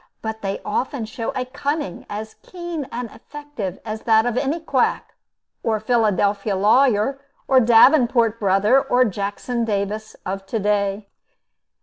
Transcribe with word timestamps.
But 0.23 0.41
they 0.41 0.61
often 0.65 1.05
show 1.05 1.29
a 1.35 1.45
cunning 1.45 2.07
as 2.09 2.33
keen 2.41 2.87
and 2.91 3.07
effective 3.11 3.79
as 3.85 4.01
that 4.01 4.25
of 4.25 4.35
any 4.35 4.59
quack, 4.59 5.13
or 5.61 5.79
Philadelphia 5.79 6.55
lawyer, 6.55 7.21
or 7.47 7.59
Davenport 7.59 8.39
Brother, 8.39 8.81
or 8.81 9.05
Jackson 9.05 9.63
Davis 9.63 10.15
of 10.25 10.47
to 10.47 10.57
day. 10.57 11.07